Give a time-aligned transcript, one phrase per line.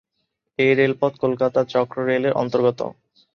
[0.59, 2.79] এ রেলপথ কলকাতা চক্ররেল-এর অন্তর্গত।